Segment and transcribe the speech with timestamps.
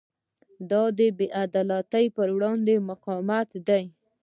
[0.69, 3.83] دا د بې عدالتۍ پر وړاندې مقاومت دی.